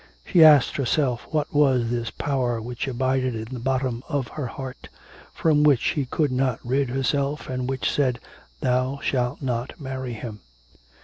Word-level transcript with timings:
She 0.25 0.43
asked 0.43 0.77
herself, 0.77 1.27
what 1.29 1.53
was 1.53 1.91
this 1.91 2.09
power 2.09 2.59
which 2.59 2.87
abided 2.87 3.35
in 3.35 3.49
the 3.53 3.59
bottom 3.59 4.01
of 4.09 4.29
her 4.29 4.47
heart, 4.47 4.89
from 5.31 5.61
which 5.61 5.79
she 5.81 6.05
could 6.07 6.31
not 6.31 6.59
rid 6.63 6.89
herself, 6.89 7.47
and 7.47 7.69
which 7.69 7.87
said, 7.87 8.19
'thou 8.61 8.99
shalt 9.03 9.43
not 9.43 9.79
marry 9.79 10.13
him.' 10.13 10.39